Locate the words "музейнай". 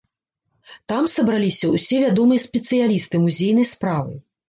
3.31-3.73